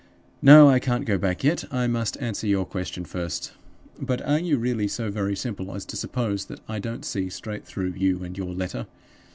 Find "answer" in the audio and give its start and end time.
2.19-2.47